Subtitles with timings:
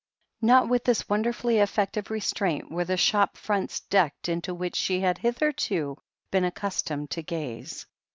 [0.41, 5.19] Not with this wonderfully effective restraint were the shop fronts decked into which she had
[5.19, 5.95] hitherto
[6.31, 7.85] been accustomed to gaze.